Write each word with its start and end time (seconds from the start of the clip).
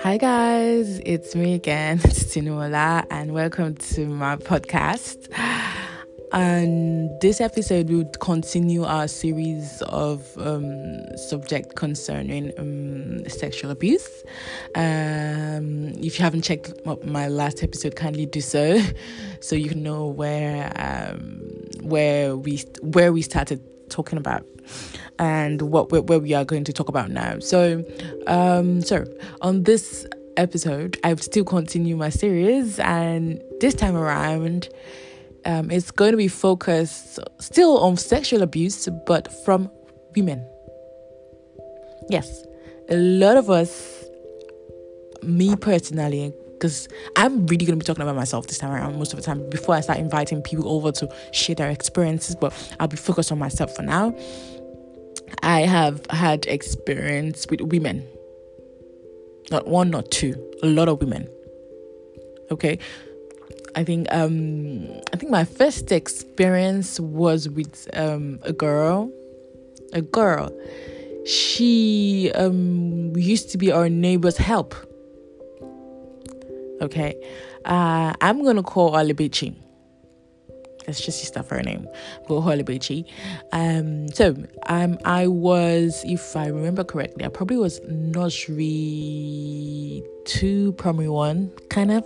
Hi 0.00 0.16
guys, 0.18 1.00
it's 1.04 1.34
me 1.34 1.52
again, 1.52 1.98
Tinuola, 1.98 3.04
and 3.10 3.34
welcome 3.34 3.74
to 3.74 4.06
my 4.06 4.36
podcast. 4.36 5.28
And 6.32 7.10
this 7.20 7.42
episode 7.42 7.90
will 7.90 8.06
continue 8.20 8.84
our 8.84 9.06
series 9.06 9.82
of 9.82 10.26
um, 10.38 11.04
subject 11.18 11.76
concerning 11.76 12.52
um, 12.56 13.28
sexual 13.28 13.70
abuse. 13.70 14.08
Um, 14.76 15.88
if 15.98 16.18
you 16.18 16.24
haven't 16.24 16.42
checked 16.42 16.72
my 17.04 17.28
last 17.28 17.62
episode, 17.62 17.96
kindly 17.96 18.24
do 18.24 18.40
so, 18.40 18.80
so 19.40 19.56
you 19.56 19.74
know 19.74 20.06
where 20.06 20.72
um, 20.76 21.42
where 21.82 22.34
we 22.34 22.64
where 22.80 23.12
we 23.12 23.20
started 23.20 23.60
talking 23.90 24.18
about 24.18 24.46
and 25.18 25.62
what 25.62 25.90
where 25.90 26.18
we 26.18 26.34
are 26.34 26.44
going 26.44 26.64
to 26.64 26.72
talk 26.72 26.88
about 26.88 27.10
now. 27.10 27.38
So, 27.40 27.84
um, 28.26 28.80
so 28.80 29.04
on 29.40 29.64
this 29.64 30.06
episode, 30.36 30.98
I 31.04 31.08
have 31.08 31.22
still 31.22 31.44
continue 31.44 31.96
my 31.96 32.08
series, 32.08 32.78
and 32.80 33.42
this 33.60 33.74
time 33.74 33.96
around, 33.96 34.68
um, 35.44 35.70
it's 35.70 35.90
going 35.90 36.12
to 36.12 36.16
be 36.16 36.28
focused 36.28 37.18
still 37.38 37.78
on 37.78 37.96
sexual 37.96 38.42
abuse, 38.42 38.88
but 39.06 39.32
from 39.44 39.70
women. 40.16 40.46
Yes, 42.08 42.44
a 42.88 42.96
lot 42.96 43.36
of 43.36 43.50
us, 43.50 44.04
me 45.22 45.54
personally, 45.56 46.32
because 46.60 46.88
I'm 47.16 47.46
really 47.46 47.64
going 47.64 47.78
to 47.78 47.82
be 47.82 47.86
talking 47.86 48.02
about 48.02 48.16
myself 48.16 48.46
this 48.46 48.58
time 48.58 48.70
around 48.70 48.98
most 48.98 49.14
of 49.14 49.16
the 49.16 49.24
time 49.24 49.48
before 49.48 49.74
I 49.74 49.80
start 49.80 49.98
inviting 49.98 50.42
people 50.42 50.68
over 50.68 50.92
to 50.92 51.08
share 51.32 51.54
their 51.54 51.70
experiences, 51.70 52.36
but 52.36 52.52
I'll 52.78 52.86
be 52.86 52.98
focused 52.98 53.32
on 53.32 53.38
myself 53.38 53.74
for 53.74 53.82
now. 53.82 54.14
I 55.42 55.60
have 55.60 56.04
had 56.10 56.44
experience 56.46 57.46
with 57.48 57.62
women. 57.62 58.06
Not 59.50 59.66
one, 59.66 59.90
not 59.90 60.10
two, 60.10 60.34
a 60.62 60.66
lot 60.66 60.88
of 60.88 61.00
women. 61.00 61.28
Okay. 62.50 62.78
I 63.74 63.84
think 63.84 64.08
um 64.10 64.86
I 65.12 65.16
think 65.16 65.30
my 65.30 65.44
first 65.44 65.92
experience 65.92 67.00
was 67.00 67.48
with 67.48 67.88
um 67.94 68.38
a 68.42 68.52
girl. 68.52 69.10
A 69.94 70.02
girl. 70.02 70.50
She 71.24 72.30
um 72.34 73.16
used 73.16 73.50
to 73.52 73.58
be 73.58 73.72
our 73.72 73.88
neighbor's 73.88 74.36
help. 74.36 74.74
Okay. 76.80 77.14
Uh 77.64 78.14
I'm 78.20 78.44
gonna 78.44 78.62
call 78.62 78.94
her 78.96 79.04
Libichi 79.04 79.56
let's 80.90 81.00
just 81.00 81.22
use 81.22 81.30
that 81.32 81.46
for 81.46 81.56
her 81.56 81.62
name. 81.62 81.86
Go 82.26 82.40
Holibechi. 82.40 83.04
Um, 83.52 84.08
so 84.08 84.34
um, 84.66 84.98
I 85.04 85.28
was, 85.28 86.02
if 86.04 86.36
I 86.36 86.48
remember 86.48 86.82
correctly, 86.84 87.24
I 87.24 87.28
probably 87.28 87.58
was 87.58 87.80
nursery 87.88 88.62
two, 90.24 90.72
primary 90.72 91.08
one, 91.08 91.52
kind 91.70 91.92
of, 91.92 92.04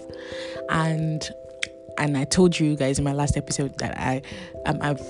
and 0.69 1.29
and 1.97 2.19
I 2.19 2.25
told 2.25 2.59
you 2.59 2.75
guys 2.77 2.99
in 2.99 3.05
my 3.05 3.13
last 3.13 3.37
episode 3.37 3.79
that 3.79 3.97
I 3.99 4.23
um, 4.67 4.79
I've 4.83 5.03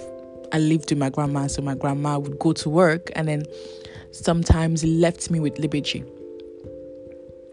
I 0.52 0.58
lived 0.58 0.90
with 0.90 0.98
my 0.98 1.10
grandma, 1.10 1.46
so 1.48 1.62
my 1.62 1.74
grandma 1.74 2.18
would 2.18 2.38
go 2.38 2.52
to 2.52 2.70
work 2.70 3.10
and 3.16 3.26
then 3.26 3.44
sometimes 4.12 4.84
left 4.84 5.30
me 5.30 5.40
with 5.40 5.54
Libichi 5.54 6.08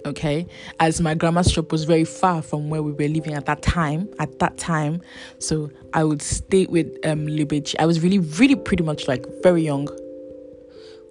okay? 0.05 0.47
As 0.79 1.01
my 1.01 1.13
grandma's 1.13 1.51
shop 1.51 1.71
was 1.71 1.83
very 1.83 2.05
far 2.05 2.41
from 2.41 2.69
where 2.69 2.81
we 2.81 2.91
were 2.91 3.07
living 3.07 3.33
at 3.33 3.45
that 3.45 3.61
time 3.61 4.09
at 4.19 4.39
that 4.39 4.57
time 4.57 5.01
so 5.39 5.69
i 5.93 6.03
would 6.03 6.21
stay 6.21 6.65
with 6.67 6.87
um 7.05 7.27
libichi 7.27 7.75
i 7.79 7.85
was 7.85 8.01
really 8.01 8.19
really 8.19 8.55
pretty 8.55 8.83
much 8.83 9.07
like 9.07 9.25
very 9.43 9.63
young. 9.63 9.87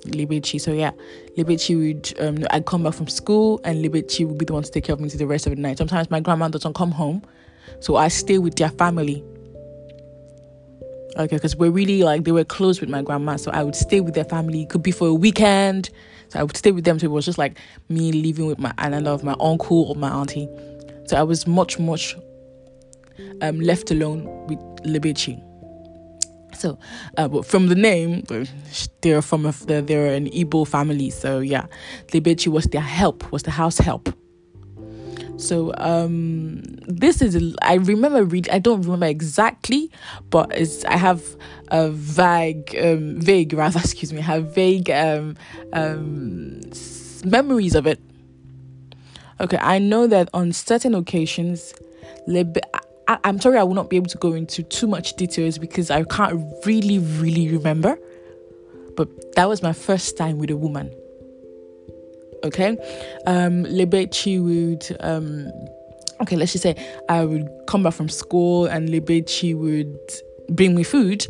Libichi 0.06 0.58
so 0.58 0.72
yeah. 0.72 0.92
Libichi 1.36 1.76
would 1.76 2.20
um 2.20 2.44
i'd 2.52 2.64
come 2.64 2.82
back 2.84 2.94
from 2.94 3.06
school 3.06 3.60
and 3.64 3.84
libichi 3.84 4.26
would 4.26 4.38
be 4.38 4.44
the 4.44 4.52
one 4.52 4.62
to 4.62 4.70
take 4.70 4.84
care 4.84 4.94
of 4.94 5.00
me 5.00 5.10
to 5.10 5.18
the 5.18 5.26
rest 5.26 5.46
of 5.46 5.54
the 5.54 5.60
night. 5.60 5.78
Sometimes 5.78 6.10
my 6.10 6.20
grandma 6.20 6.48
doesn't 6.48 6.74
come 6.74 6.90
home 6.90 7.22
so 7.80 7.96
i 7.96 8.08
stay 8.08 8.38
with 8.38 8.56
their 8.56 8.70
family 8.70 9.22
okay 11.16 11.36
because 11.36 11.56
we're 11.56 11.70
really 11.70 12.02
like 12.02 12.24
they 12.24 12.32
were 12.32 12.44
close 12.44 12.80
with 12.80 12.88
my 12.88 13.02
grandma 13.02 13.36
so 13.36 13.50
i 13.50 13.62
would 13.62 13.74
stay 13.74 14.00
with 14.00 14.14
their 14.14 14.24
family 14.24 14.66
could 14.66 14.82
be 14.82 14.92
for 14.92 15.08
a 15.08 15.14
weekend 15.14 15.90
so 16.30 16.38
I 16.38 16.44
would 16.44 16.56
stay 16.56 16.70
with 16.70 16.84
them. 16.84 16.98
So 16.98 17.06
it 17.06 17.10
was 17.10 17.24
just 17.24 17.38
like 17.38 17.58
me 17.88 18.12
living 18.12 18.46
with 18.46 18.58
my 18.58 18.72
another 18.78 19.10
of 19.10 19.24
my 19.24 19.34
uncle 19.40 19.82
or 19.84 19.96
my 19.96 20.10
auntie. 20.10 20.48
So 21.06 21.16
I 21.16 21.22
was 21.24 21.46
much, 21.46 21.78
much 21.78 22.16
um, 23.42 23.60
left 23.60 23.90
alone 23.90 24.24
with 24.46 24.58
Libichi. 24.84 25.42
So, 26.54 26.78
uh, 27.16 27.26
but 27.26 27.46
from 27.46 27.66
the 27.66 27.74
name, 27.74 28.24
they're 29.00 29.22
from 29.22 29.46
a, 29.46 29.52
they're, 29.66 29.82
they're 29.82 30.14
an 30.14 30.26
Igbo 30.30 30.68
family. 30.68 31.10
So 31.10 31.40
yeah, 31.40 31.66
Libichi 32.08 32.48
was 32.48 32.64
their 32.66 32.80
help, 32.80 33.30
was 33.32 33.42
the 33.42 33.50
house 33.50 33.78
help. 33.78 34.14
So 35.40 35.72
um, 35.78 36.60
this 36.86 37.22
is 37.22 37.56
I 37.62 37.74
remember 37.74 38.24
read 38.24 38.48
I 38.50 38.58
don't 38.58 38.82
remember 38.82 39.06
exactly, 39.06 39.90
but 40.28 40.54
it's 40.54 40.84
I 40.84 40.96
have 40.96 41.22
a 41.68 41.90
vague 41.90 42.76
um, 42.80 43.20
vague 43.20 43.52
rather 43.54 43.78
excuse 43.84 44.12
me 44.12 44.20
have 44.20 44.54
vague 44.54 44.90
um, 44.90 45.36
um, 45.72 46.60
memories 47.24 47.74
of 47.74 47.86
it. 47.86 48.00
Okay, 49.40 49.58
I 49.58 49.78
know 49.78 50.06
that 50.06 50.28
on 50.34 50.52
certain 50.52 50.94
occasions, 50.94 51.72
I, 52.28 53.18
I'm 53.24 53.40
sorry 53.40 53.56
I 53.56 53.62
will 53.62 53.74
not 53.74 53.88
be 53.88 53.96
able 53.96 54.10
to 54.10 54.18
go 54.18 54.34
into 54.34 54.62
too 54.62 54.86
much 54.86 55.16
details 55.16 55.56
because 55.56 55.90
I 55.90 56.04
can't 56.04 56.38
really 56.66 56.98
really 56.98 57.48
remember. 57.48 57.98
But 58.94 59.34
that 59.36 59.48
was 59.48 59.62
my 59.62 59.72
first 59.72 60.18
time 60.18 60.36
with 60.36 60.50
a 60.50 60.56
woman 60.56 60.92
okay? 62.44 62.76
Um 63.26 63.64
Lebechi 63.64 64.42
would 64.42 64.96
um 65.00 65.50
okay 66.20 66.36
let's 66.36 66.52
just 66.52 66.62
say 66.62 66.76
I 67.08 67.24
would 67.24 67.48
come 67.66 67.82
back 67.82 67.94
from 67.94 68.08
school 68.08 68.66
and 68.66 68.88
Lebechi 68.88 69.56
would 69.56 69.98
bring 70.50 70.74
me 70.74 70.82
food 70.82 71.26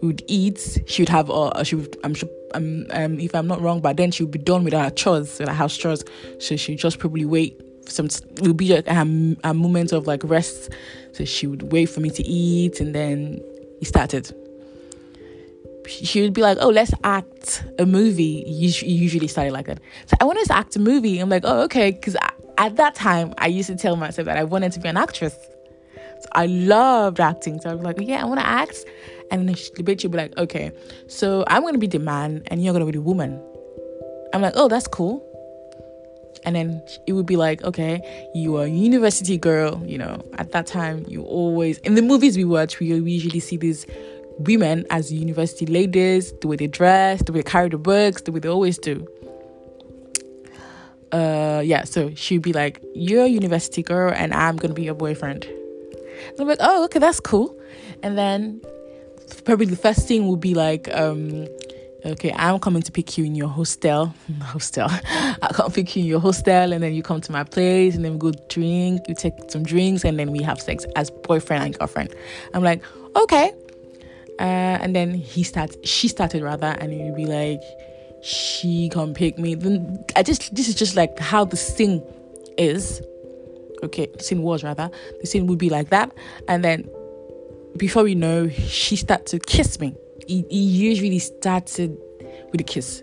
we 0.00 0.08
would 0.08 0.22
eat 0.26 0.82
she 0.86 1.02
would 1.02 1.08
have 1.08 1.30
uh 1.30 1.62
she 1.64 1.76
would 1.76 1.96
I'm 2.04 2.14
sure 2.14 2.28
um, 2.54 2.86
um 2.90 3.18
if 3.20 3.34
I'm 3.34 3.46
not 3.46 3.60
wrong 3.60 3.80
but 3.80 3.96
then 3.96 4.10
she 4.10 4.22
would 4.22 4.32
be 4.32 4.38
done 4.38 4.64
with 4.64 4.72
her 4.72 4.90
chores 4.90 5.38
with 5.38 5.48
her 5.48 5.54
house 5.54 5.76
chores. 5.76 6.04
So 6.38 6.56
she 6.56 6.72
would 6.72 6.80
just 6.80 6.98
probably 6.98 7.24
wait 7.24 7.60
some 7.86 8.06
it 8.06 8.40
would 8.42 8.56
be 8.56 8.74
like 8.74 8.86
a, 8.86 9.36
a 9.44 9.54
moment 9.54 9.92
of 9.92 10.06
like 10.06 10.22
rest. 10.24 10.70
So 11.12 11.24
she 11.24 11.46
would 11.46 11.72
wait 11.72 11.86
for 11.86 12.00
me 12.00 12.10
to 12.10 12.22
eat 12.22 12.80
and 12.80 12.94
then 12.94 13.40
he 13.78 13.84
started 13.84 14.32
she 15.88 16.22
would 16.22 16.32
be 16.32 16.42
like, 16.42 16.58
"Oh, 16.60 16.68
let's 16.68 16.92
act 17.04 17.64
a 17.78 17.86
movie." 17.86 18.44
You 18.46 18.72
usually 18.86 19.28
started 19.28 19.52
like 19.52 19.66
that. 19.66 19.80
So 20.06 20.16
I 20.20 20.24
wanted 20.24 20.46
to 20.46 20.56
act 20.56 20.76
a 20.76 20.80
movie. 20.80 21.18
I'm 21.18 21.28
like, 21.28 21.42
"Oh, 21.44 21.62
okay," 21.62 21.90
because 21.92 22.16
at 22.58 22.76
that 22.76 22.94
time 22.94 23.34
I 23.38 23.46
used 23.46 23.68
to 23.68 23.76
tell 23.76 23.96
myself 23.96 24.26
that 24.26 24.36
I 24.36 24.44
wanted 24.44 24.72
to 24.72 24.80
be 24.80 24.88
an 24.88 24.96
actress. 24.96 25.36
So 26.20 26.28
I 26.32 26.46
loved 26.46 27.20
acting. 27.20 27.60
So 27.60 27.70
I 27.70 27.74
was 27.74 27.84
like, 27.84 27.96
"Yeah, 28.00 28.22
I 28.22 28.24
want 28.24 28.40
to 28.40 28.46
act." 28.46 28.84
And 29.30 29.48
then 29.48 29.54
she, 29.54 29.70
the 29.74 29.82
bitch 29.82 30.02
would 30.02 30.12
be 30.12 30.18
like, 30.18 30.36
"Okay, 30.38 30.72
so 31.08 31.44
I'm 31.48 31.62
gonna 31.62 31.78
be 31.78 31.86
the 31.86 31.98
man, 31.98 32.42
and 32.48 32.62
you're 32.62 32.72
gonna 32.72 32.86
be 32.86 32.92
the 32.92 33.00
woman." 33.00 33.40
I'm 34.32 34.42
like, 34.42 34.54
"Oh, 34.56 34.68
that's 34.68 34.86
cool." 34.86 35.22
And 36.46 36.54
then 36.54 36.82
it 37.06 37.14
would 37.14 37.24
be 37.24 37.36
like, 37.36 37.62
okay, 37.64 38.02
you 38.34 38.56
are 38.58 38.64
a 38.64 38.68
university 38.68 39.38
girl, 39.38 39.82
you 39.86 39.96
know, 39.96 40.22
at 40.34 40.52
that 40.52 40.66
time, 40.66 41.06
you 41.08 41.22
always, 41.22 41.78
in 41.78 41.94
the 41.94 42.02
movies 42.02 42.36
we 42.36 42.44
watch, 42.44 42.80
we 42.80 42.86
usually 42.88 43.40
see 43.40 43.56
these 43.56 43.86
women 44.38 44.84
as 44.90 45.12
university 45.12 45.66
ladies, 45.66 46.32
the 46.40 46.48
way 46.48 46.56
they 46.56 46.66
dress, 46.66 47.22
the 47.22 47.32
way 47.32 47.40
they 47.40 47.50
carry 47.50 47.68
the 47.68 47.78
books, 47.78 48.22
the 48.22 48.32
way 48.32 48.40
they 48.40 48.48
always 48.48 48.78
do. 48.78 49.06
Uh, 51.12 51.62
yeah, 51.64 51.84
so 51.84 52.12
she'd 52.14 52.42
be 52.42 52.52
like, 52.52 52.82
You're 52.94 53.24
a 53.24 53.28
university 53.28 53.82
girl, 53.82 54.12
and 54.12 54.34
I'm 54.34 54.56
gonna 54.56 54.74
be 54.74 54.82
your 54.82 54.94
boyfriend. 54.94 55.44
And 55.44 56.40
I'm 56.40 56.48
like, 56.48 56.58
Oh, 56.60 56.84
okay, 56.86 56.98
that's 56.98 57.20
cool. 57.20 57.56
And 58.02 58.18
then 58.18 58.60
probably 59.44 59.66
the 59.66 59.76
first 59.76 60.08
thing 60.08 60.26
would 60.28 60.40
be 60.40 60.54
like, 60.54 60.92
um, 60.94 61.46
okay, 62.04 62.32
I'm 62.34 62.58
coming 62.58 62.82
to 62.82 62.92
pick 62.92 63.16
you 63.16 63.24
in 63.24 63.34
your 63.34 63.48
hostel. 63.48 64.14
hostel. 64.40 64.88
I'll 65.42 65.50
come 65.50 65.70
pick 65.72 65.94
you 65.96 66.02
in 66.02 66.08
your 66.08 66.20
hostel, 66.20 66.72
and 66.72 66.82
then 66.82 66.94
you 66.94 67.02
come 67.02 67.20
to 67.20 67.32
my 67.32 67.44
place, 67.44 67.94
and 67.94 68.04
then 68.04 68.14
we 68.14 68.18
go 68.18 68.32
drink, 68.48 69.02
you 69.08 69.14
take 69.14 69.34
some 69.48 69.62
drinks, 69.62 70.04
and 70.04 70.18
then 70.18 70.30
we 70.32 70.42
have 70.42 70.60
sex 70.60 70.84
as 70.96 71.10
boyfriend 71.10 71.64
and 71.64 71.78
girlfriend. 71.78 72.14
I'm 72.52 72.62
like, 72.62 72.82
okay, 73.16 73.52
uh, 74.38 74.78
and 74.82 74.94
then 74.94 75.14
he 75.14 75.42
starts, 75.42 75.76
she 75.84 76.08
started 76.08 76.42
rather, 76.42 76.76
and 76.80 76.92
he 76.92 77.02
would 77.02 77.16
be 77.16 77.26
like, 77.26 77.62
she 78.22 78.88
come 78.88 79.14
pick 79.14 79.38
me. 79.38 79.54
Then 79.54 80.04
I 80.16 80.22
just, 80.22 80.54
this 80.54 80.68
is 80.68 80.74
just 80.74 80.96
like 80.96 81.18
how 81.18 81.44
the 81.44 81.56
scene 81.56 82.02
is. 82.58 83.02
Okay, 83.82 84.06
the 84.16 84.22
scene 84.22 84.42
was 84.42 84.64
rather. 84.64 84.90
The 85.20 85.26
scene 85.26 85.46
would 85.46 85.58
be 85.58 85.68
like 85.68 85.90
that, 85.90 86.10
and 86.48 86.64
then 86.64 86.88
before 87.76 88.02
we 88.02 88.14
know, 88.14 88.48
she 88.48 88.96
started 88.96 89.26
to 89.26 89.38
kiss 89.38 89.78
me. 89.78 89.94
He, 90.26 90.44
he 90.48 90.60
usually 90.60 91.18
started 91.18 91.96
with 92.50 92.60
a 92.60 92.64
kiss. 92.64 93.02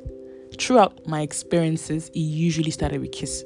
Throughout 0.57 1.05
my 1.07 1.21
experiences, 1.21 2.09
he 2.13 2.21
usually 2.21 2.71
started 2.71 2.99
with 2.99 3.11
kiss. 3.11 3.45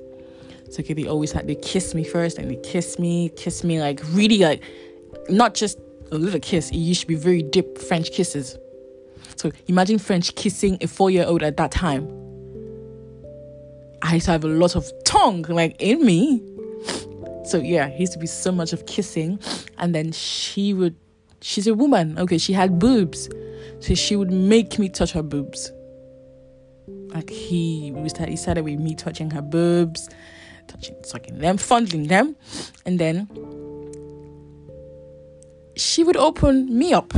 So 0.69 0.79
okay, 0.79 0.93
they 0.93 1.07
always 1.07 1.31
had 1.31 1.47
they 1.47 1.55
kiss 1.55 1.93
me 1.93 2.03
first, 2.03 2.37
and 2.37 2.49
they 2.49 2.55
kiss 2.57 2.99
me, 2.99 3.29
kiss 3.35 3.63
me 3.63 3.79
like 3.79 4.01
really 4.11 4.37
like 4.37 4.63
not 5.29 5.55
just 5.55 5.77
Oh, 6.11 6.17
a 6.17 6.19
little 6.19 6.39
kiss, 6.39 6.69
it 6.69 6.77
used 6.77 7.01
to 7.01 7.07
be 7.07 7.15
very 7.15 7.41
deep 7.41 7.77
French 7.77 8.11
kisses. 8.11 8.57
So 9.35 9.51
imagine 9.67 9.99
French 9.99 10.35
kissing 10.35 10.77
a 10.81 10.87
four 10.87 11.09
year 11.09 11.25
old 11.25 11.43
at 11.43 11.57
that 11.57 11.71
time. 11.71 12.07
I 14.01 14.15
used 14.15 14.25
to 14.25 14.31
have 14.31 14.43
a 14.43 14.47
lot 14.47 14.75
of 14.75 14.89
tongue 15.03 15.43
like 15.43 15.75
in 15.79 16.05
me. 16.05 16.43
So 17.45 17.57
yeah, 17.57 17.89
he 17.89 18.01
used 18.01 18.13
to 18.13 18.19
be 18.19 18.27
so 18.27 18.51
much 18.51 18.71
of 18.71 18.85
kissing. 18.85 19.39
And 19.77 19.93
then 19.93 20.11
she 20.11 20.73
would 20.73 20.95
she's 21.41 21.67
a 21.67 21.73
woman. 21.73 22.17
Okay, 22.19 22.37
she 22.37 22.53
had 22.53 22.79
boobs. 22.79 23.29
So 23.79 23.93
she 23.93 24.15
would 24.15 24.31
make 24.31 24.79
me 24.79 24.89
touch 24.89 25.11
her 25.13 25.23
boobs. 25.23 25.71
Like 26.87 27.29
he 27.29 27.93
he 28.27 28.35
started 28.35 28.63
with 28.63 28.79
me 28.79 28.95
touching 28.95 29.31
her 29.31 29.41
boobs, 29.41 30.09
touching 30.67 30.95
sucking 31.03 31.39
them, 31.39 31.57
fondling 31.57 32.07
them, 32.07 32.35
and 32.85 32.99
then 32.99 33.27
she 35.75 36.03
would 36.03 36.17
open 36.17 36.77
me 36.77 36.93
up. 36.93 37.13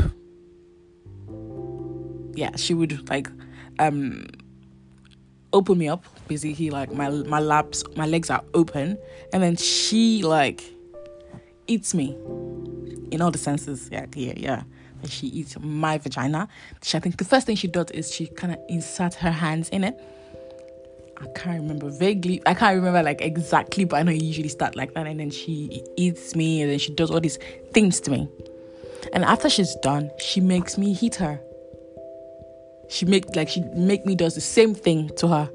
Yeah, 2.36 2.56
she 2.56 2.74
would 2.74 3.10
like 3.10 3.30
um 3.80 4.28
open 5.54 5.78
me 5.78 5.88
up. 5.88 6.06
Basically, 6.28 6.54
He, 6.54 6.70
like 6.70 6.92
my 6.94 7.10
my 7.10 7.40
laps, 7.40 7.84
my 7.96 8.06
legs 8.06 8.30
are 8.30 8.44
open, 8.54 8.98
and 9.34 9.42
then 9.42 9.56
she 9.56 10.24
like 10.24 10.64
eats 11.68 11.94
me 11.94 12.16
in 13.12 13.22
all 13.22 13.32
the 13.32 13.38
senses. 13.38 13.90
Yeah, 13.92 14.06
yeah, 14.14 14.34
yeah. 14.36 14.64
And 15.02 15.12
she 15.12 15.28
eats 15.28 15.58
my 15.60 15.98
vagina. 15.98 16.48
She, 16.82 16.98
I 16.98 17.02
think 17.02 17.18
the 17.18 17.26
first 17.26 17.46
thing 17.46 17.56
she 17.56 17.68
does 17.68 17.92
is 17.92 18.12
she 18.14 18.28
kind 18.28 18.54
of 18.54 18.60
inserts 18.68 19.16
her 19.18 19.32
hands 19.32 19.70
in 19.70 19.84
it. 19.84 20.00
I 21.20 21.26
can't 21.36 21.62
remember 21.62 21.90
vaguely. 21.90 22.42
I 22.46 22.54
can't 22.54 22.76
remember 22.76 23.02
like 23.02 23.22
exactly, 23.22 23.86
but 23.86 23.98
I 23.98 24.04
know 24.04 24.12
you 24.12 24.24
usually 24.24 24.50
start 24.50 24.76
like 24.76 24.94
that, 24.94 25.08
and 25.08 25.20
then 25.20 25.32
she 25.32 25.84
eats 25.96 26.36
me, 26.36 26.62
and 26.62 26.72
then 26.72 26.80
she 26.80 26.94
does 26.94 27.10
all 27.10 27.20
these 27.20 27.40
things 27.74 28.00
to 28.02 28.12
me. 28.12 28.30
And 29.14 29.24
after 29.24 29.50
she's 29.50 29.74
done, 29.78 30.12
she 30.20 30.42
makes 30.42 30.78
me 30.78 30.94
hit 30.94 31.16
her. 31.16 31.40
She 32.90 33.06
make 33.06 33.36
like 33.36 33.50
she 33.50 33.62
make 33.76 34.06
me 34.06 34.16
does 34.16 34.36
the 34.36 34.42
same 34.42 34.76
thing 34.76 35.10
to 35.18 35.28
her. 35.28 35.50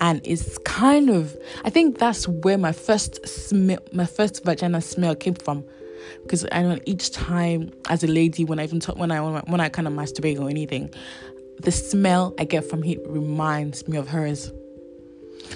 And 0.00 0.20
it's 0.24 0.58
kind 0.58 1.08
of 1.10 1.36
I 1.64 1.70
think 1.70 1.98
that's 1.98 2.28
where 2.28 2.58
my 2.58 2.72
first 2.72 3.26
smell 3.26 3.78
my 3.92 4.06
first 4.06 4.44
vagina 4.44 4.80
smell 4.80 5.14
came 5.14 5.34
from. 5.34 5.64
Because 6.24 6.44
I 6.52 6.62
know 6.62 6.78
each 6.84 7.10
time 7.12 7.72
as 7.88 8.04
a 8.04 8.08
lady 8.08 8.44
when 8.44 8.58
I 8.58 8.64
even 8.64 8.80
talk 8.80 8.96
when 8.96 9.10
I 9.10 9.20
when 9.20 9.60
I 9.60 9.68
kind 9.68 9.88
of 9.88 9.94
masturbate 9.94 10.40
or 10.40 10.50
anything, 10.50 10.92
the 11.62 11.72
smell 11.72 12.34
I 12.38 12.44
get 12.44 12.68
from 12.68 12.84
it 12.84 13.00
reminds 13.06 13.88
me 13.88 13.96
of 13.96 14.08
hers. 14.08 14.52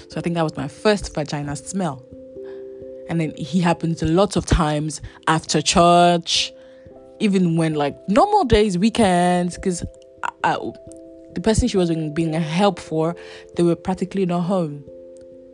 So 0.09 0.17
I 0.17 0.21
think 0.21 0.35
that 0.35 0.43
was 0.43 0.55
my 0.57 0.67
first 0.67 1.13
vagina 1.13 1.55
smell. 1.55 2.03
And 3.09 3.21
then 3.21 3.33
he 3.37 3.61
happens 3.61 4.03
a 4.03 4.07
lot 4.07 4.35
of 4.35 4.45
times 4.45 5.01
after 5.27 5.61
church, 5.61 6.51
even 7.19 7.55
when 7.55 7.73
like 7.73 7.95
normal 8.09 8.43
days, 8.43 8.77
weekends, 8.77 9.55
because 9.55 9.83
the 10.41 11.41
person 11.41 11.67
she 11.67 11.77
was 11.77 11.89
being 11.89 12.35
a 12.35 12.39
help 12.39 12.79
for, 12.79 13.15
they 13.55 13.63
were 13.63 13.75
practically 13.75 14.25
not 14.25 14.41
home. 14.41 14.83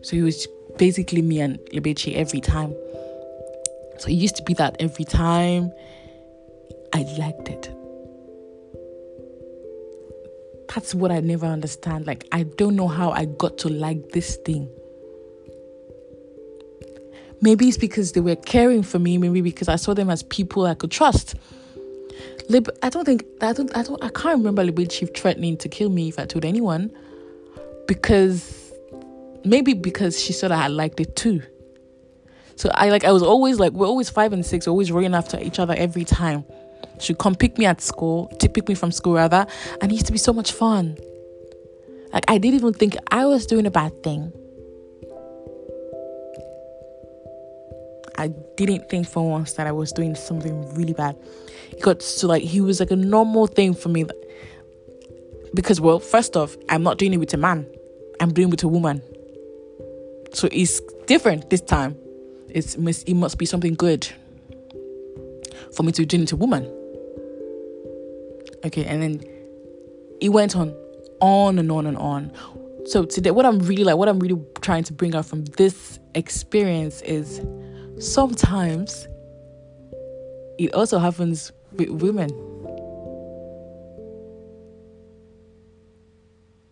So 0.01 0.15
it 0.15 0.21
was 0.23 0.47
basically 0.77 1.21
me 1.21 1.41
and 1.41 1.59
Lebechi 1.71 2.15
every 2.15 2.41
time. 2.41 2.73
So 3.99 4.07
it 4.07 4.13
used 4.13 4.35
to 4.37 4.43
be 4.43 4.55
that 4.55 4.75
every 4.79 5.05
time 5.05 5.71
I 6.93 7.03
liked 7.17 7.47
it. 7.49 7.71
That's 10.73 10.95
what 10.95 11.11
I 11.11 11.19
never 11.19 11.45
understand. 11.45 12.07
Like, 12.07 12.27
I 12.31 12.43
don't 12.43 12.75
know 12.75 12.87
how 12.87 13.11
I 13.11 13.25
got 13.25 13.59
to 13.59 13.69
like 13.69 14.09
this 14.09 14.37
thing. 14.37 14.69
Maybe 17.41 17.67
it's 17.67 17.77
because 17.77 18.13
they 18.13 18.21
were 18.21 18.37
caring 18.37 18.83
for 18.83 18.99
me, 18.99 19.17
maybe 19.17 19.41
because 19.41 19.67
I 19.67 19.75
saw 19.75 19.93
them 19.93 20.09
as 20.09 20.23
people 20.23 20.65
I 20.65 20.73
could 20.73 20.91
trust. 20.91 21.35
Lib- 22.49 22.75
I 22.81 22.89
don't 22.89 23.05
think 23.05 23.25
I 23.41 23.53
don't 23.53 23.75
I 23.75 23.83
don't 23.83 24.01
I 24.03 24.09
can't 24.09 24.37
remember 24.37 24.65
Libichi 24.65 25.15
threatening 25.15 25.57
to 25.57 25.69
kill 25.69 25.89
me 25.89 26.07
if 26.07 26.17
I 26.17 26.25
told 26.25 26.45
anyone. 26.45 26.89
Because 27.87 28.71
maybe 29.43 29.73
because 29.73 30.21
she 30.21 30.33
said 30.33 30.51
I 30.51 30.67
liked 30.67 30.99
it 30.99 31.15
too. 31.15 31.41
So 32.55 32.69
I 32.73 32.89
like 32.89 33.03
I 33.03 33.11
was 33.11 33.23
always 33.23 33.59
like 33.59 33.73
we're 33.73 33.87
always 33.87 34.09
five 34.09 34.31
and 34.33 34.45
six, 34.45 34.67
always 34.67 34.91
running 34.91 35.13
after 35.13 35.39
each 35.39 35.59
other 35.59 35.73
every 35.77 36.05
time. 36.05 36.45
She'd 36.99 37.17
come 37.17 37.35
pick 37.35 37.57
me 37.57 37.65
at 37.65 37.81
school, 37.81 38.27
to 38.39 38.49
pick 38.49 38.67
me 38.67 38.75
from 38.75 38.91
school 38.91 39.13
rather, 39.13 39.45
and 39.81 39.91
it 39.91 39.95
used 39.95 40.05
to 40.07 40.11
be 40.11 40.17
so 40.17 40.33
much 40.33 40.51
fun. 40.51 40.97
Like 42.13 42.25
I 42.27 42.37
didn't 42.37 42.55
even 42.55 42.73
think 42.73 42.95
I 43.11 43.25
was 43.25 43.45
doing 43.45 43.65
a 43.65 43.71
bad 43.71 44.03
thing. 44.03 44.31
I 48.15 48.27
didn't 48.55 48.89
think 48.89 49.07
for 49.07 49.27
once 49.27 49.53
that 49.53 49.65
I 49.65 49.71
was 49.71 49.91
doing 49.91 50.15
something 50.15 50.73
really 50.75 50.93
bad. 50.93 51.17
It 51.71 51.81
got 51.81 51.99
to 51.99 52.27
like 52.27 52.43
he 52.43 52.61
was 52.61 52.79
like 52.79 52.91
a 52.91 52.95
normal 52.95 53.47
thing 53.47 53.73
for 53.73 53.89
me 53.89 54.05
because 55.53 55.81
well, 55.81 55.99
first 55.99 56.37
off, 56.37 56.55
I'm 56.69 56.83
not 56.83 56.97
doing 56.97 57.13
it 57.13 57.17
with 57.17 57.33
a 57.33 57.37
man. 57.37 57.67
I'm 58.19 58.31
doing 58.31 58.49
it 58.49 58.51
with 58.51 58.63
a 58.63 58.67
woman. 58.67 59.01
So 60.33 60.47
it's 60.51 60.79
different 61.07 61.49
this 61.49 61.61
time. 61.61 61.97
It's 62.49 62.75
it 62.75 63.15
must 63.15 63.37
be 63.37 63.45
something 63.45 63.73
good 63.73 64.07
for 65.71 65.83
me 65.83 65.91
to 65.93 66.05
do 66.05 66.21
it 66.21 66.27
to 66.27 66.35
a 66.35 66.37
woman. 66.37 66.65
Okay, 68.65 68.85
and 68.85 69.01
then 69.01 69.23
it 70.21 70.29
went 70.29 70.55
on, 70.55 70.75
on 71.19 71.59
and 71.59 71.71
on 71.71 71.85
and 71.85 71.97
on. 71.97 72.31
So 72.85 73.05
today, 73.05 73.31
what 73.31 73.45
I'm 73.45 73.59
really 73.59 73.83
like, 73.83 73.97
what 73.97 74.09
I'm 74.09 74.19
really 74.19 74.41
trying 74.61 74.83
to 74.85 74.93
bring 74.93 75.15
out 75.15 75.25
from 75.25 75.45
this 75.45 75.99
experience 76.15 77.01
is 77.01 77.41
sometimes 77.99 79.07
it 80.57 80.73
also 80.73 80.99
happens 80.99 81.51
with 81.73 81.89
women. 81.89 82.29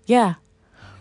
Yeah, 0.05 0.35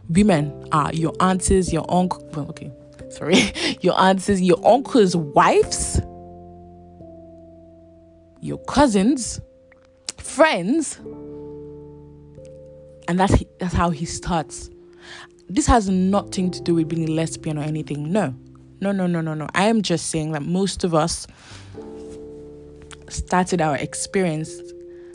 women 0.09 0.69
are 0.73 0.93
your 0.93 1.13
aunties, 1.21 1.73
your 1.73 1.85
uncle. 1.89 2.25
Well, 2.35 2.49
okay, 2.51 2.71
sorry, 3.11 3.53
your 3.81 3.99
aunties, 4.01 4.41
your 4.41 4.65
uncle's 4.67 5.17
wives, 5.17 6.00
your 8.41 8.59
cousins, 8.65 9.41
friends, 10.19 10.97
and 13.09 13.19
that's 13.19 13.43
that's 13.59 13.75
how 13.75 13.91
he 13.91 14.05
starts. 14.05 14.71
This 15.49 15.67
has 15.67 15.89
nothing 15.89 16.51
to 16.53 16.61
do 16.63 16.75
with 16.75 16.89
being 16.89 17.07
lesbian 17.07 17.59
or 17.59 17.63
anything. 17.63 18.13
No, 18.13 18.35
no, 18.81 18.93
no, 18.93 19.07
no, 19.07 19.21
no, 19.21 19.35
no. 19.35 19.49
I 19.55 19.65
am 19.65 19.83
just 19.83 20.07
saying 20.11 20.33
that 20.33 20.43
most 20.43 20.85
of 20.85 20.95
us 20.95 21.27
started 23.09 23.61
our 23.61 23.77
experience, 23.77 24.61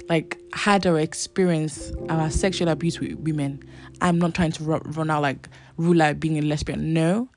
like 0.10 0.38
had 0.54 0.86
our 0.86 1.00
experience, 1.00 1.94
our 2.10 2.30
sexual 2.30 2.68
abuse 2.68 3.00
with 3.00 3.13
women. 3.19 3.64
I'm 4.02 4.19
not 4.19 4.33
trying 4.33 4.52
to 4.54 4.64
run 4.64 5.09
out 5.09 5.21
like 5.21 5.47
rule 5.78 6.02
out 6.02 6.19
being 6.19 6.38
a 6.38 6.42
lesbian. 6.42 6.94
No, 6.94 7.30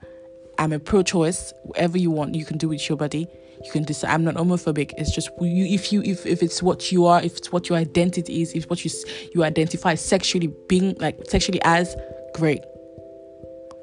I'm 0.58 0.72
a 0.72 0.80
pro-choice. 0.80 1.52
Whatever 1.62 1.98
you 1.98 2.10
want, 2.10 2.34
you 2.34 2.44
can 2.44 2.58
do 2.58 2.68
with 2.68 2.88
your 2.88 2.98
body. 2.98 3.28
You 3.64 3.72
can 3.72 3.84
decide. 3.84 4.10
I'm 4.10 4.24
not 4.24 4.34
homophobic. 4.34 4.92
It's 4.96 5.12
just 5.12 5.30
you. 5.40 5.64
If 5.66 5.92
you, 5.92 6.02
if 6.02 6.26
if 6.26 6.42
it's 6.42 6.62
what 6.62 6.92
you 6.92 7.06
are, 7.06 7.22
if 7.22 7.36
it's 7.36 7.50
what 7.50 7.68
your 7.68 7.78
identity 7.78 8.42
is, 8.42 8.52
if 8.52 8.70
what 8.70 8.84
you 8.84 8.90
you 9.34 9.44
identify 9.44 9.94
sexually 9.94 10.48
being 10.68 10.96
like 10.98 11.18
sexually 11.26 11.60
as, 11.64 11.96
great. 12.34 12.60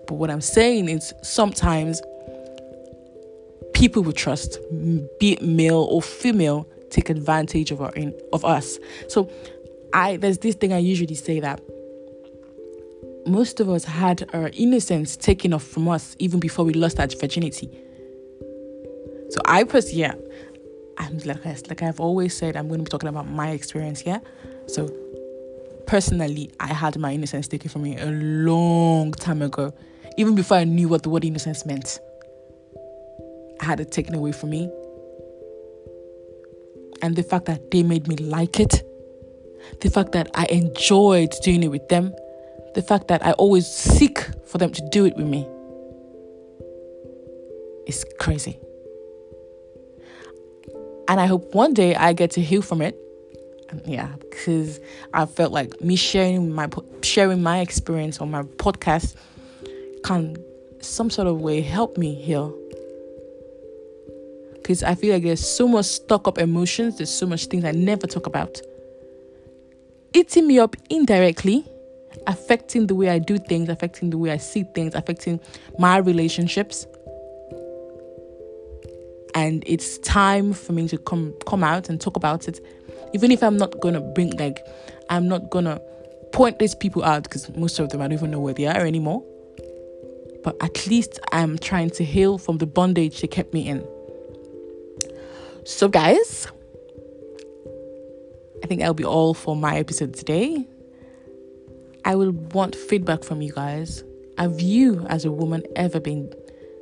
But 0.07 0.15
what 0.15 0.29
I'm 0.29 0.41
saying 0.41 0.89
is 0.89 1.13
sometimes 1.23 2.01
people 3.73 4.03
we 4.03 4.13
trust, 4.13 4.59
be 5.19 5.33
it 5.33 5.41
male 5.41 5.87
or 5.89 6.01
female, 6.01 6.67
take 6.89 7.09
advantage 7.09 7.71
of 7.71 7.81
our 7.81 7.93
of 8.31 8.45
us. 8.45 8.79
So 9.09 9.29
I 9.93 10.17
there's 10.17 10.39
this 10.39 10.55
thing 10.55 10.73
I 10.73 10.77
usually 10.77 11.15
say 11.15 11.39
that 11.41 11.61
most 13.27 13.59
of 13.59 13.69
us 13.69 13.83
had 13.83 14.29
our 14.33 14.51
innocence 14.53 15.17
taken 15.17 15.53
off 15.53 15.63
from 15.63 15.87
us 15.87 16.15
even 16.19 16.39
before 16.39 16.63
we 16.63 16.73
lost 16.73 16.99
our 16.99 17.07
virginity. 17.07 17.69
So 19.29 19.41
I 19.45 19.63
pers 19.63 19.93
yeah, 19.93 20.15
I'm 20.97 21.17
like 21.19 21.45
like 21.45 21.81
I've 21.81 21.99
always 21.99 22.35
said 22.35 22.55
I'm 22.55 22.67
going 22.67 22.79
to 22.79 22.83
be 22.83 22.89
talking 22.89 23.09
about 23.09 23.29
my 23.29 23.51
experience 23.51 23.99
here. 23.99 24.21
So 24.67 24.89
personally, 25.87 26.51
I 26.59 26.67
had 26.67 26.97
my 26.97 27.13
innocence 27.13 27.47
taken 27.47 27.69
from 27.69 27.83
me 27.83 27.97
a 27.97 28.07
long 28.07 29.11
time 29.13 29.41
ago, 29.41 29.73
even 30.17 30.35
before 30.35 30.57
I 30.57 30.63
knew 30.63 30.87
what 30.87 31.03
the 31.03 31.09
word 31.09 31.25
innocence 31.25 31.65
meant. 31.65 31.99
I 33.61 33.65
had 33.65 33.79
it 33.79 33.91
taken 33.91 34.15
away 34.15 34.31
from 34.31 34.49
me. 34.49 34.69
And 37.01 37.15
the 37.15 37.23
fact 37.23 37.45
that 37.45 37.71
they 37.71 37.83
made 37.83 38.07
me 38.07 38.15
like 38.15 38.59
it, 38.59 38.83
the 39.81 39.89
fact 39.89 40.11
that 40.13 40.29
I 40.33 40.45
enjoyed 40.45 41.33
doing 41.43 41.63
it 41.63 41.67
with 41.67 41.87
them, 41.89 42.13
the 42.73 42.81
fact 42.81 43.07
that 43.09 43.25
I 43.25 43.31
always 43.33 43.67
seek 43.67 44.19
for 44.45 44.57
them 44.57 44.71
to 44.71 44.89
do 44.89 45.05
it 45.05 45.15
with 45.15 45.27
me 45.27 45.47
is 47.87 48.05
crazy. 48.19 48.59
And 51.07 51.19
I 51.19 51.25
hope 51.25 51.53
one 51.53 51.73
day 51.73 51.95
I 51.95 52.13
get 52.13 52.31
to 52.31 52.41
heal 52.41 52.61
from 52.61 52.81
it. 52.81 52.97
Yeah, 53.85 54.13
because 54.19 54.79
I 55.13 55.25
felt 55.25 55.51
like 55.51 55.81
me 55.81 55.95
sharing 55.95 56.53
my 56.53 56.69
sharing 57.01 57.43
my 57.43 57.59
experience 57.59 58.21
on 58.21 58.31
my 58.31 58.43
podcast 58.43 59.15
can 60.03 60.37
some 60.81 61.09
sort 61.09 61.27
of 61.27 61.41
way 61.41 61.61
help 61.61 61.97
me 61.97 62.13
heal 62.13 62.55
because 64.65 64.81
I 64.81 64.95
feel 64.95 65.13
like 65.13 65.21
there's 65.21 65.47
so 65.47 65.67
much 65.67 65.85
stuck 65.85 66.27
up 66.27 66.39
emotions, 66.39 66.97
there's 66.97 67.13
so 67.13 67.27
much 67.27 67.45
things 67.45 67.63
I 67.63 67.71
never 67.71 68.07
talk 68.07 68.25
about. 68.25 68.59
Eating 70.15 70.47
me 70.47 70.57
up 70.57 70.75
indirectly, 70.89 71.63
affecting 72.25 72.87
the 72.87 72.95
way 72.95 73.09
I 73.09 73.19
do 73.19 73.37
things, 73.37 73.69
affecting 73.69 74.09
the 74.09 74.17
way 74.17 74.31
I 74.31 74.37
see 74.37 74.63
things, 74.73 74.95
affecting 74.95 75.39
my 75.77 75.97
relationships. 75.97 76.87
And 79.35 79.63
it's 79.67 79.97
time 79.99 80.53
for 80.53 80.73
me 80.73 80.87
to 80.87 80.97
come 80.97 81.33
come 81.45 81.63
out 81.63 81.89
and 81.89 81.99
talk 81.99 82.15
about 82.15 82.47
it. 82.47 82.65
Even 83.13 83.31
if 83.31 83.43
I'm 83.43 83.57
not 83.57 83.79
gonna 83.81 84.01
bring 84.01 84.31
like 84.37 84.65
I'm 85.09 85.27
not 85.27 85.49
gonna 85.51 85.79
point 86.31 86.59
these 86.59 86.73
people 86.73 87.03
out 87.03 87.23
because 87.23 87.53
most 87.55 87.77
of 87.79 87.89
them 87.89 88.01
I 88.01 88.05
don't 88.05 88.13
even 88.13 88.31
know 88.31 88.39
where 88.39 88.53
they 88.53 88.65
are 88.65 88.85
anymore. 88.85 89.23
But 90.43 90.55
at 90.61 90.87
least 90.87 91.19
I'm 91.31 91.57
trying 91.57 91.89
to 91.91 92.03
heal 92.03 92.37
from 92.37 92.59
the 92.59 92.65
bondage 92.65 93.21
they 93.21 93.27
kept 93.27 93.53
me 93.53 93.67
in. 93.67 93.85
So, 95.65 95.87
guys, 95.87 96.47
I 98.63 98.67
think 98.67 98.79
that'll 98.79 98.93
be 98.93 99.03
all 99.03 99.33
for 99.33 99.55
my 99.55 99.77
episode 99.77 100.13
today. 100.13 100.67
I 102.05 102.13
will 102.13 102.31
want 102.31 102.75
feedback 102.75 103.23
from 103.23 103.41
you 103.41 103.51
guys. 103.51 104.03
Have 104.37 104.61
you, 104.61 105.03
as 105.07 105.25
a 105.25 105.31
woman, 105.31 105.63
ever 105.75 105.99
been 105.99 106.31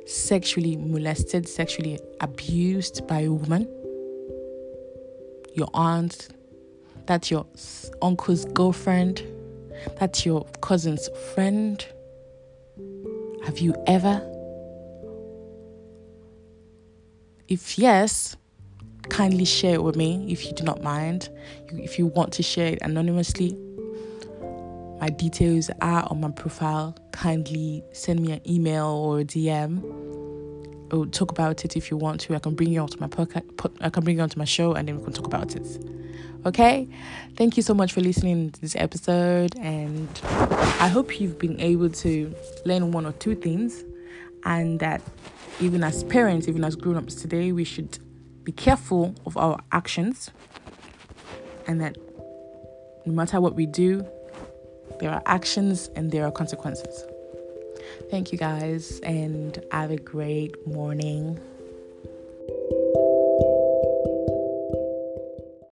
sexually 0.06 0.76
molested, 0.76 1.48
sexually 1.48 1.98
abused 2.20 3.06
by 3.06 3.20
a 3.20 3.32
woman? 3.32 3.68
Your 5.54 5.68
aunt, 5.74 6.28
that's 7.06 7.30
your 7.30 7.46
uncle's 8.02 8.44
girlfriend, 8.46 9.22
that's 9.98 10.24
your 10.26 10.44
cousin's 10.60 11.08
friend. 11.34 11.84
Have 13.44 13.58
you 13.58 13.74
ever? 13.86 14.30
If 17.48 17.78
yes, 17.78 18.36
kindly 19.10 19.44
share 19.44 19.74
it 19.74 19.82
with 19.82 19.96
me 19.96 20.26
if 20.30 20.46
you 20.46 20.52
do 20.52 20.64
not 20.64 20.82
mind. 20.82 21.28
If 21.68 21.98
you 21.98 22.06
want 22.06 22.32
to 22.34 22.42
share 22.42 22.72
it 22.72 22.78
anonymously, 22.82 23.56
my 25.00 25.08
details 25.10 25.70
are 25.80 26.06
on 26.10 26.20
my 26.20 26.30
profile. 26.30 26.96
Kindly 27.12 27.82
send 27.92 28.20
me 28.20 28.32
an 28.32 28.40
email 28.48 28.86
or 28.86 29.20
a 29.20 29.24
DM. 29.24 29.82
Or 30.92 30.98
oh, 30.98 31.04
talk 31.06 31.30
about 31.30 31.64
it 31.64 31.76
if 31.76 31.90
you 31.90 31.96
want 31.96 32.20
to. 32.22 32.34
I 32.34 32.38
can 32.38 32.54
bring 32.54 32.70
you 32.70 32.80
onto 32.80 32.98
my 33.00 33.08
podcast. 33.08 33.76
I 33.80 33.90
can 33.90 34.04
bring 34.04 34.16
you 34.16 34.22
onto 34.22 34.38
my 34.38 34.44
show, 34.44 34.74
and 34.74 34.86
then 34.86 34.98
we 34.98 35.04
can 35.04 35.12
talk 35.12 35.26
about 35.26 35.56
it. 35.56 35.66
Okay. 36.46 36.88
Thank 37.36 37.56
you 37.56 37.62
so 37.62 37.74
much 37.74 37.92
for 37.92 38.00
listening 38.00 38.50
to 38.50 38.60
this 38.60 38.76
episode, 38.76 39.56
and 39.58 40.08
I 40.22 40.88
hope 40.88 41.20
you've 41.20 41.38
been 41.38 41.58
able 41.60 41.90
to 41.90 42.34
learn 42.64 42.92
one 42.92 43.06
or 43.06 43.12
two 43.12 43.34
things, 43.34 43.82
and 44.44 44.78
that 44.80 45.00
even 45.60 45.82
as 45.82 46.04
parents, 46.04 46.48
even 46.48 46.64
as 46.64 46.76
grown-ups 46.76 47.14
today, 47.14 47.50
we 47.52 47.64
should 47.64 47.98
be 48.44 48.52
careful 48.52 49.14
of 49.24 49.36
our 49.36 49.58
actions 49.72 50.30
and 51.66 51.80
that 51.80 51.96
no 53.06 53.12
matter 53.12 53.40
what 53.40 53.54
we 53.54 53.66
do, 53.66 54.06
there 55.00 55.10
are 55.10 55.22
actions 55.26 55.90
and 55.96 56.10
there 56.10 56.24
are 56.24 56.32
consequences. 56.32 57.04
Thank 58.10 58.32
you 58.32 58.38
guys, 58.38 59.00
and 59.00 59.64
have 59.70 59.90
a 59.90 59.96
great 59.96 60.66
morning. 60.66 61.38